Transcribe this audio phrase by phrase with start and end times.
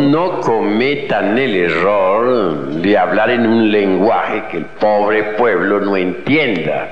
[0.00, 6.88] No cometan el error de hablar en un lenguaje que el pobre pueblo no entienda.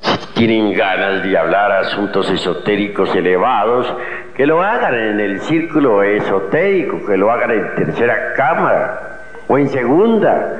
[0.00, 3.90] Si tienen ganas de hablar asuntos esotéricos elevados,
[4.36, 9.68] que lo hagan en el círculo esotérico, que lo hagan en tercera cámara o en
[9.70, 10.56] segunda,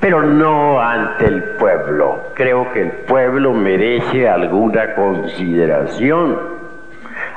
[0.00, 2.32] pero no ante el pueblo.
[2.34, 6.51] Creo que el pueblo merece alguna consideración.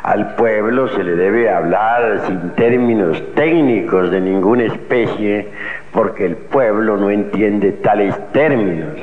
[0.06, 5.50] Al pueblo se le debe hablar sin términos técnicos de ninguna especie,
[5.92, 8.94] porque el pueblo no entiende tales términos.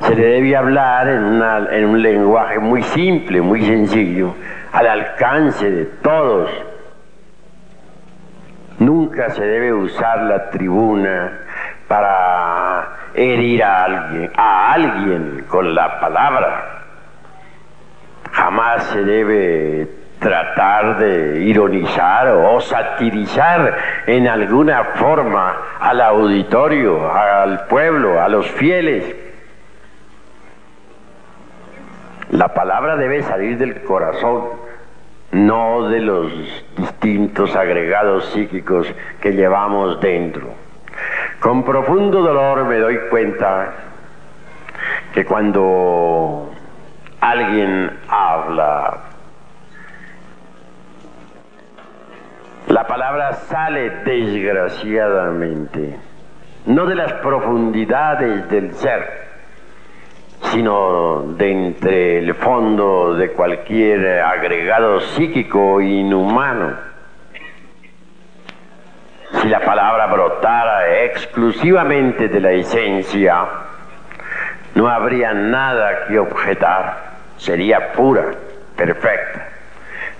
[0.00, 4.34] Se le debe hablar en, en un lenguaje muy simple, muy sencillo,
[4.72, 6.50] al alcance de todos.
[8.80, 11.42] Nunca se debe usar la tribuna
[11.86, 16.82] para herir a alguien, a alguien con la palabra.
[18.32, 28.22] Jamás se debe tratar de ironizar o satirizar en alguna forma al auditorio, al pueblo,
[28.22, 29.04] a los fieles.
[32.30, 34.44] La palabra debe salir del corazón,
[35.32, 36.32] no de los
[36.74, 40.54] distintos agregados psíquicos que llevamos dentro.
[41.38, 43.74] Con profundo dolor me doy cuenta
[45.12, 46.50] que cuando
[47.20, 49.13] alguien habla
[52.68, 55.98] La palabra sale desgraciadamente,
[56.64, 59.28] no de las profundidades del ser,
[60.44, 66.72] sino de entre el fondo de cualquier agregado psíquico inhumano.
[69.42, 73.44] Si la palabra brotara exclusivamente de la esencia,
[74.74, 78.30] no habría nada que objetar, sería pura,
[78.74, 79.53] perfecta.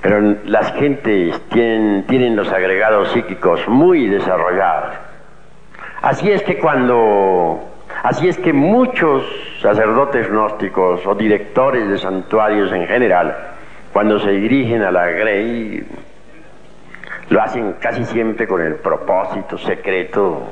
[0.04, 4.96] Pero las gentes tienen, tienen los agregados psíquicos muy desarrollados.
[6.02, 7.70] Así es que cuando,
[8.02, 9.24] así es que muchos
[9.62, 13.34] sacerdotes gnósticos o directores de santuarios en general,
[13.94, 15.82] cuando se dirigen a la Grey,
[17.30, 20.42] lo hacen casi siempre con el propósito secreto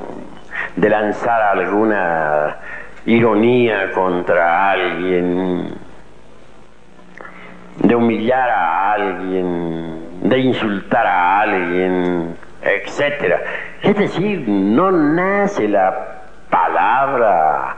[0.75, 2.57] de lanzar alguna
[3.05, 5.82] ironía contra alguien
[7.77, 13.35] de humillar a alguien, de insultar a alguien, etc.
[13.81, 17.77] Es decir, no nace la palabra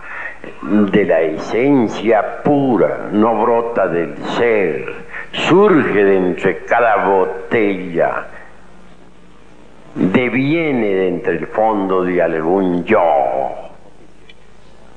[0.62, 4.94] de la esencia pura, no brota del ser,
[5.32, 8.28] surge de entre cada botella,
[9.96, 13.72] deviene de entre el fondo de algún yo,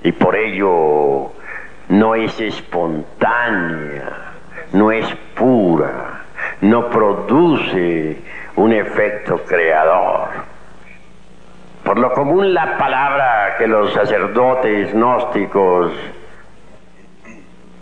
[0.03, 1.33] y por ello
[1.89, 4.28] no es espontánea
[4.73, 6.23] no es pura,
[6.61, 8.19] no produce
[8.57, 10.29] un efecto creador.
[11.85, 15.93] Por lo común la palabra que los sacerdotes gnósticos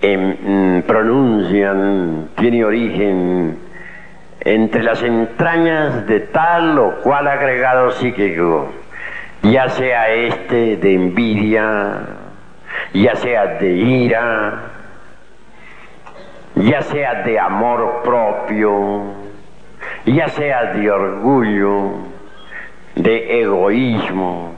[0.01, 3.59] em, pronuncian tiene origen
[4.41, 8.71] entre las entrañas de tal o cual agregado psíquico,
[9.43, 11.99] ya sea este de envidia,
[12.95, 14.76] ya sea de ira,
[16.57, 19.05] ya sea de amor propio,
[20.07, 21.93] ya sea de orgullo,
[22.95, 24.55] de egoísmo,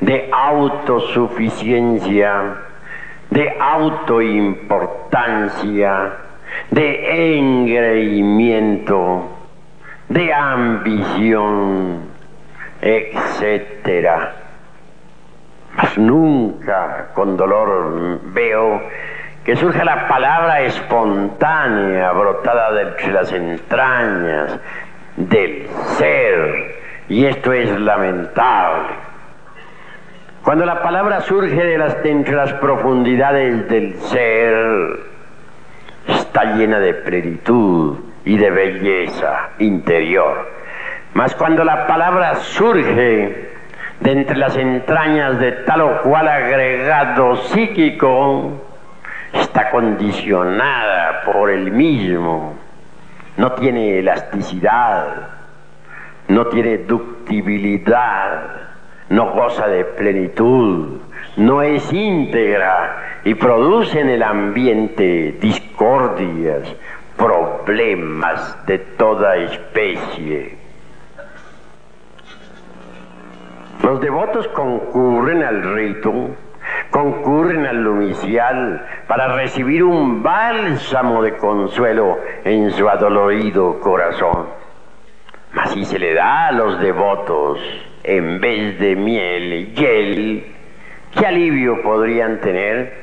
[0.00, 2.54] de autosuficiencia,
[3.30, 6.12] de autoimportancia,
[6.70, 9.28] de engreimiento,
[10.08, 12.02] de ambición,
[12.80, 14.36] etcétera.
[15.76, 18.80] Mas nunca con dolor veo
[19.44, 24.58] que surja la palabra espontánea, brotada de las entrañas
[25.16, 25.66] del
[25.98, 26.76] ser,
[27.08, 28.88] y esto es lamentable.
[30.44, 35.00] Cuando la palabra surge de las, entre las profundidades del ser,
[36.06, 40.50] está llena de plenitud y de belleza interior.
[41.14, 43.50] Mas cuando la palabra surge
[44.00, 48.71] de entre las entrañas de tal o cual agregado psíquico,
[49.52, 52.54] está condicionada por el mismo,
[53.36, 55.28] no tiene elasticidad,
[56.28, 58.46] no tiene ductibilidad,
[59.10, 61.00] no goza de plenitud,
[61.36, 66.74] no es íntegra y produce en el ambiente discordias,
[67.18, 70.56] problemas de toda especie.
[73.82, 76.30] Los devotos concurren al rito
[76.92, 84.46] concurren al lumicial para recibir un bálsamo de consuelo en su adolorido corazón.
[85.54, 87.58] Mas si se le da a los devotos
[88.04, 90.46] en vez de miel, hiel,
[91.18, 93.02] ¿qué alivio podrían tener?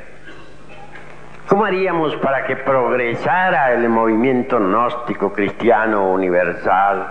[1.47, 7.07] ¿Cómo haríamos para que progresara el movimiento gnóstico cristiano universal?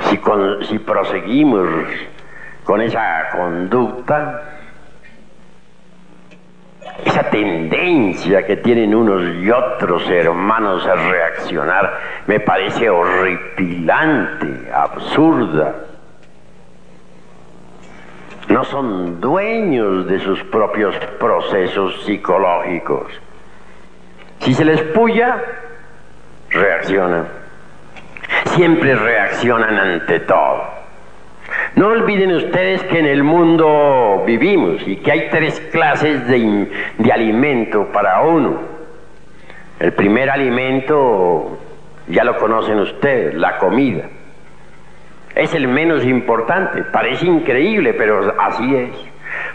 [0.00, 0.20] Si,
[0.68, 1.68] si proseguimos
[2.68, 4.42] con esa conducta,
[7.02, 15.76] esa tendencia que tienen unos y otros hermanos a reaccionar me parece horripilante, absurda.
[18.48, 23.06] No son dueños de sus propios procesos psicológicos.
[24.40, 25.42] Si se les puya,
[26.50, 27.28] reaccionan.
[28.48, 30.77] Siempre reaccionan ante todo.
[31.78, 36.68] No olviden ustedes que en el mundo vivimos y que hay tres clases de,
[37.12, 38.58] alimento para uno.
[39.78, 41.56] El primer alimento,
[42.08, 44.06] ya lo conocen ustedes, la comida.
[45.36, 48.90] Es el menos importante, parece increíble, pero así es.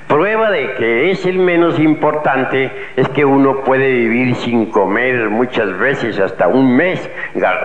[0.08, 5.78] Prueba de que es el menos importante es que uno puede vivir sin comer muchas
[5.78, 7.12] veces hasta un mes.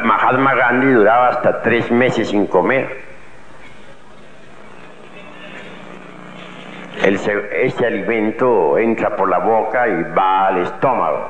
[0.02, 3.06] Mahatma Gandhi duraba hasta tres meses sin comer.
[7.03, 11.29] Ese alimento entra por la boca y va al estómago.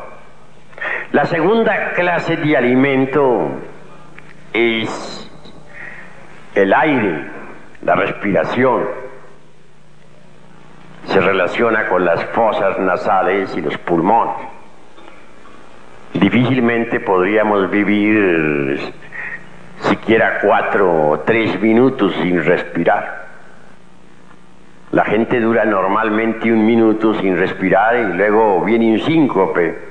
[1.13, 3.51] La segunda clase de alimento
[4.53, 5.31] es
[6.55, 7.27] el aire,
[7.83, 8.85] la respiración.
[11.07, 14.35] Se relaciona con las fosas nasales y los pulmones.
[16.15, 18.93] Difícilmente podríamos vivir
[19.81, 23.28] siquiera cuatro o tres minutos sin respirar.
[24.91, 29.89] La gente dura normalmente un minuto sin respirar y luego viene un síncope.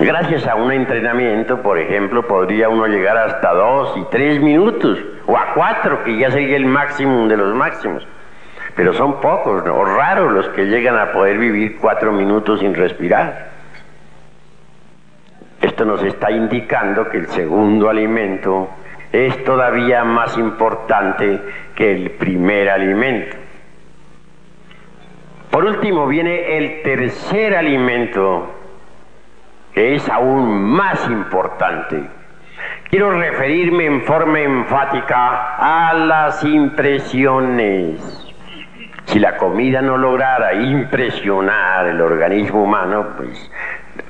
[0.00, 5.36] Gracias a un entrenamiento, por ejemplo, podría uno llegar hasta dos y tres minutos, o
[5.36, 8.04] a cuatro, que ya sería el máximo de los máximos.
[8.74, 13.50] Pero son pocos, o raros los que llegan a poder vivir cuatro minutos sin respirar.
[15.62, 18.68] Esto nos está indicando que el segundo alimento
[19.14, 21.40] es todavía más importante
[21.76, 23.36] que el primer alimento.
[25.50, 28.52] Por último viene el tercer alimento,
[29.72, 32.02] que es aún más importante.
[32.90, 38.20] Quiero referirme en forma enfática a las impresiones.
[39.04, 43.48] Si la comida no lograra impresionar el organismo humano, pues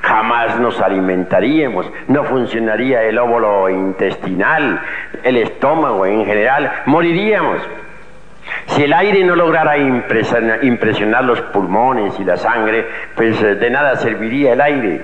[0.01, 4.81] jamás nos alimentaríamos, no funcionaría el óvulo intestinal,
[5.23, 7.59] el estómago en general, moriríamos.
[8.67, 13.97] Si el aire no lograra impresionar, los pulmones y la sangre, pues eh, de nada
[13.97, 15.01] serviría el aire.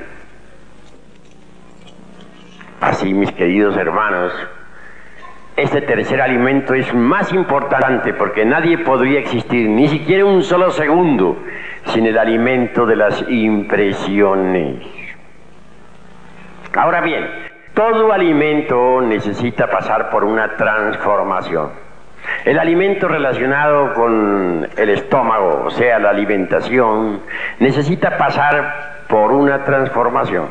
[2.81, 4.33] Así, mis queridos hermanos,
[5.57, 11.37] este tercer alimento es más importante porque nadie podría existir ni siquiera un solo segundo
[11.87, 14.87] sin el alimento de las impresiones.
[16.75, 17.27] Ahora bien,
[17.75, 21.71] todo alimento necesita pasar por una transformación.
[22.45, 27.21] El alimento relacionado con el estómago, o sea, la alimentación,
[27.59, 30.49] necesita pasar por una transformación.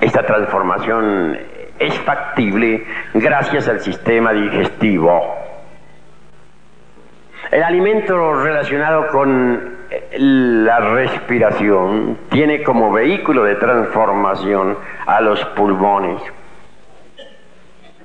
[0.00, 1.38] Esta transformación
[1.86, 5.36] es factible gracias al sistema digestivo.
[7.50, 9.72] El alimento relacionado con
[10.18, 16.22] la respiración tiene como vehículo de transformación a los pulmones.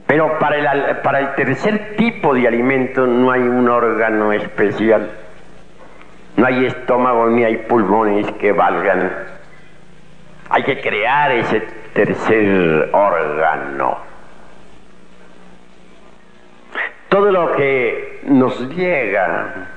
[0.05, 5.11] Pero para el, para el tercer tipo de alimento no hay un órgano especial.
[6.35, 9.11] No hay estómago ni hay pulmones que valgan.
[10.49, 11.61] Hay que crear ese
[11.97, 13.97] tercer órgano.
[17.09, 19.67] Todo lo que nos llega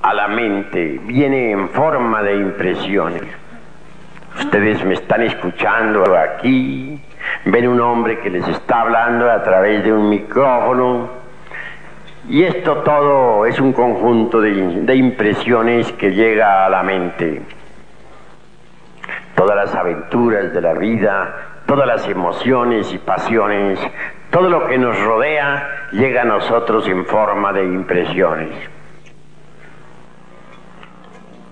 [0.00, 3.24] a la mente viene en forma de impresiones.
[4.38, 6.98] Ustedes me están escuchando aquí,
[7.44, 11.10] ven un hombre que les está hablando a través de un micrófono
[12.30, 17.42] y esto todo es un conjunto de, de impresiones que llega a la mente
[19.42, 21.34] todas las aventuras de la vida,
[21.66, 23.76] todas las emociones y pasiones,
[24.30, 28.50] todo lo que nos rodea llega a nosotros en forma de impresiones.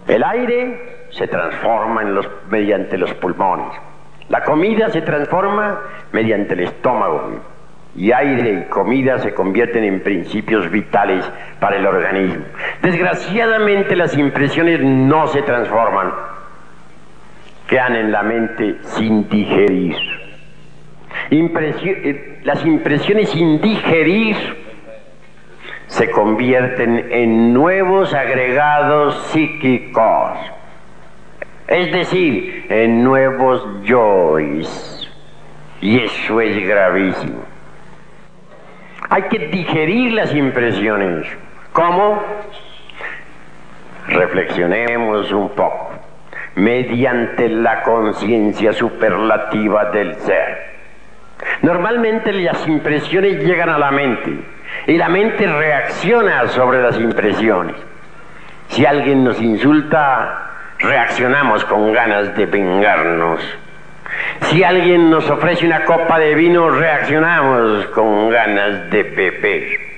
[0.06, 3.76] El aire se transforma en los, mediante los pulmones.
[4.28, 5.80] La comida se transforma
[6.12, 7.40] mediante el estómago.
[7.96, 11.28] Y aire y comida se convierten en principios vitales
[11.58, 12.44] para el organismo.
[12.82, 16.29] Desgraciadamente las impresiones no se transforman
[17.70, 19.96] quedan en la mente sin digerir.
[21.30, 24.36] Eh, las impresiones sin digerir
[25.86, 30.38] se convierten en nuevos agregados psíquicos,
[31.68, 35.08] es decir, en nuevos yois.
[35.80, 37.44] Y eso es gravísimo.
[39.08, 41.26] Hay que digerir las impresiones.
[41.72, 42.20] ¿Cómo?
[44.08, 45.99] Reflexionemos un poco.
[46.54, 50.70] Mediante la conciencia superlativa del ser.
[51.62, 54.36] Normalmente las impresiones llegan a la mente
[54.86, 57.76] y la mente reacciona sobre las impresiones.
[58.68, 63.40] Si alguien nos insulta, reaccionamos con ganas de vengarnos.
[64.42, 69.89] Si alguien nos ofrece una copa de vino, reaccionamos con ganas de beber.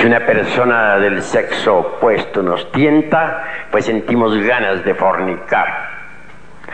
[0.00, 5.90] Si una persona del sexo opuesto nos tienta, pues sentimos ganas de fornicar.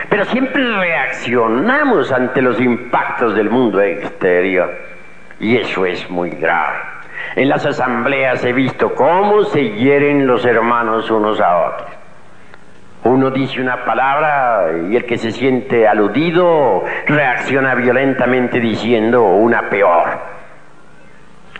[0.09, 4.73] Pero siempre reaccionamos ante los impactos del mundo exterior.
[5.41, 6.77] Y eso es muy grave.
[7.35, 11.89] En las asambleas he visto cómo se hieren los hermanos unos a otros.
[13.03, 20.36] Uno dice una palabra y el que se siente aludido reacciona violentamente diciendo una peor.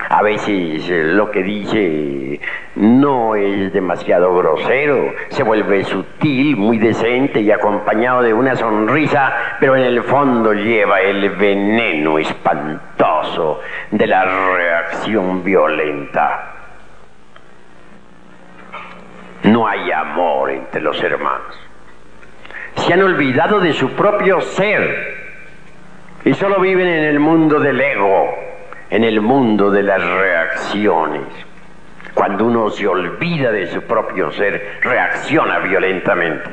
[0.09, 2.39] A veces eh, lo que dice
[2.75, 9.75] no es demasiado grosero, se vuelve sutil, muy decente y acompañado de una sonrisa, pero
[9.75, 13.59] en el fondo lleva el veneno espantoso
[13.91, 14.23] de la
[14.55, 16.53] reacción violenta.
[19.43, 21.59] No hay amor entre los hermanos.
[22.75, 25.17] Se han olvidado de su propio ser
[26.23, 28.46] y solo viven en el mundo del ego
[28.89, 31.23] en el mundo de las reacciones.
[32.13, 36.49] Cuando uno se olvida de su propio ser, reacciona violentamente.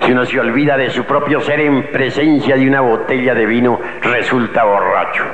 [0.00, 3.80] Si uno se olvida de su propio ser en presencia de una botella de vino,
[4.02, 5.24] resulta borracho.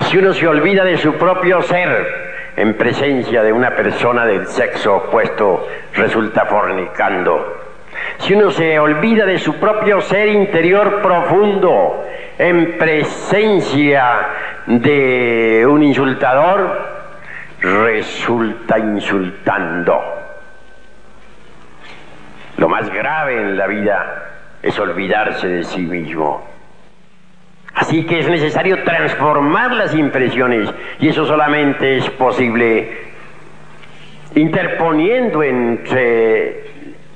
[0.00, 4.96] Si uno se olvida de su propio ser en presencia de una persona del sexo
[4.96, 7.58] opuesto, resulta fornicando.
[8.18, 12.04] Si uno se olvida de su propio ser interior profundo
[12.38, 14.28] en presencia
[14.68, 16.78] de un insultador,
[17.60, 19.98] resulta insultando.
[22.58, 24.24] Lo más grave en la vida
[24.62, 26.46] es olvidarse de sí mismo.
[27.74, 33.08] Así que es necesario transformar las impresiones y eso solamente es posible
[34.34, 36.68] interponiendo entre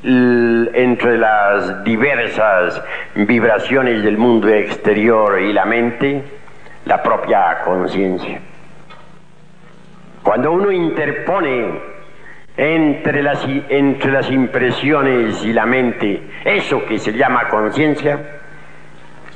[0.04, 2.82] entre las diversas
[3.14, 6.24] vibraciones del mundo exterior y la mente,
[6.84, 8.40] la propia conciencia.
[10.22, 11.80] Cuando uno interpone
[12.56, 18.40] entre las, entre las impresiones y la mente eso que se llama conciencia,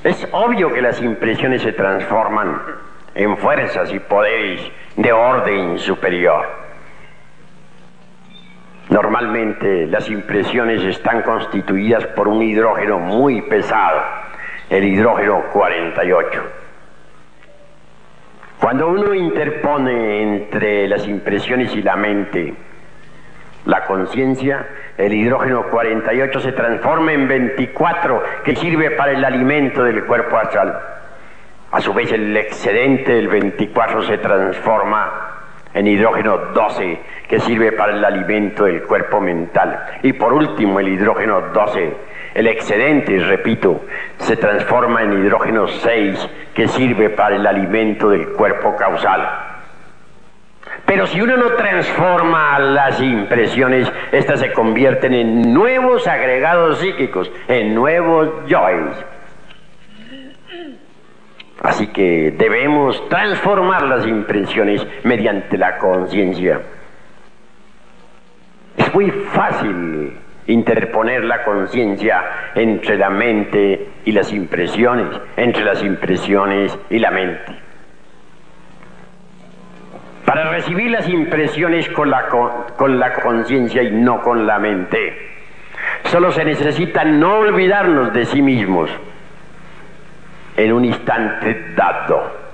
[0.05, 2.63] es obvio que las impresiones se transforman
[3.15, 4.61] en fuerzas y poderes
[4.97, 6.47] de orden superior.
[8.89, 14.01] Normalmente las impresiones están constituidas por un hidrógeno muy pesado,
[14.71, 16.66] el hidrógeno 48.
[18.67, 22.53] Cuando uno interpone entre las impresiones y la mente
[23.65, 24.67] la conciencia,
[24.99, 30.81] el hidrógeno 48 se transforma en 24 que sirve para el alimento del cuerpo astral.
[31.71, 35.36] A su vez el excedente del 24 se transforma
[35.75, 39.85] en hidrógeno 12, que sirve para el alimento del cuerpo mental.
[40.03, 41.97] Y por último, el hidrógeno 12,
[42.35, 43.83] el excedente, repito,
[44.19, 49.29] se transforma en hidrógeno 6, que sirve para el alimento del cuerpo causal.
[50.87, 57.75] Pero si uno no transforma las impresiones, estas se convierten en nuevos agregados psíquicos, en
[57.75, 58.97] nuevos joys
[61.63, 66.61] Así que debemos transformar las impresiones mediante la conciencia.
[68.77, 70.13] Es muy fácil
[70.47, 77.53] interponer la conciencia entre la mente y las impresiones, entre las impresiones y la mente.
[80.27, 85.17] Para recibir las impresiones con la, con la conciencia y no con la mente,
[86.05, 88.91] solo se necesita no olvidarnos de sí mismos
[90.57, 92.47] en un instante dado.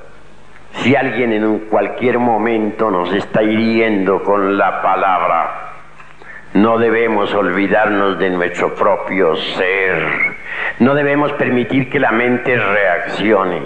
[0.73, 5.73] Si alguien en un cualquier momento nos está hiriendo con la palabra,
[6.55, 10.03] no debemos olvidarnos de nuestro propio ser.
[10.81, 13.63] No debemos permitir que la mente reaccione.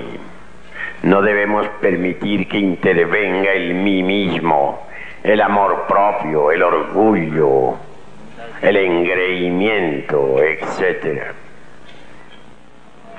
[1.02, 4.86] No debemos permitir que intervenga el mí mismo,
[5.22, 7.74] el amor propio, el orgullo.
[8.62, 11.45] el engreimiento, etc.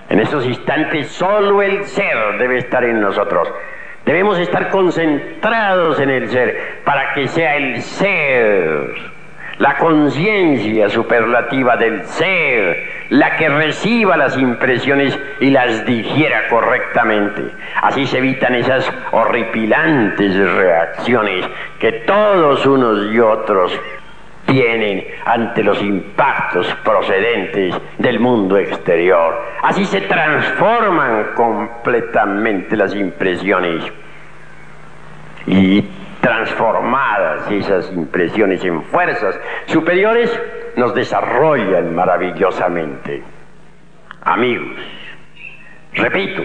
[0.10, 3.50] En esos instantes solo el ser debe estar en nosotros.
[4.06, 8.96] Debemos estar concentrados en el ser para que sea el ser,
[9.58, 17.52] la conciencia superlativa del ser, la que reciba las impresiones y las digiera correctamente.
[17.82, 21.46] Así se evitan esas horripilantes reacciones
[21.78, 23.78] que todos unos y otros
[24.48, 29.46] tienen ante los impactos procedentes del mundo exterior.
[29.62, 33.84] Así se transforman completamente las impresiones
[35.46, 35.86] y
[36.22, 40.32] transformadas esas impresiones en fuerzas superiores
[40.76, 43.24] nos desarrollan maravillosamente.
[44.22, 44.78] Amigos,
[45.94, 46.44] repito,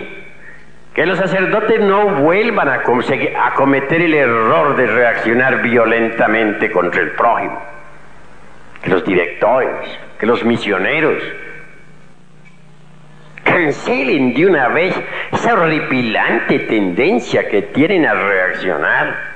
[0.93, 7.13] que los sacerdotes no vuelvan a, a cometer el error de reaccionar violentamente contra el
[7.13, 7.73] prójimo
[8.83, 11.23] que los directores, que los misioneros
[13.45, 14.95] cancelen de una vez
[15.31, 19.33] esa horripilante tendencia que tienen a reaccionar.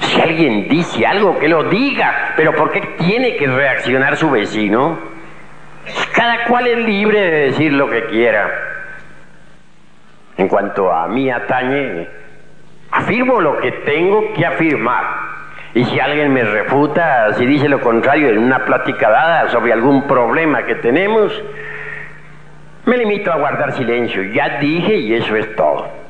[0.00, 4.98] Si alguien dice algo, que lo diga, pero ¿por qué tiene que reaccionar su vecino?
[6.14, 8.50] Cada cual es libre de decir lo que quiera.
[10.38, 12.08] En cuanto a mí atañe,
[12.90, 15.25] afirmo lo que tengo que afirmar
[15.76, 20.06] y si alguien me refuta, si dice lo contrario en una plática dada sobre algún
[20.06, 21.30] problema que tenemos,
[22.86, 24.22] me limito a guardar silencio.
[24.22, 26.05] Ya dije y eso es todo.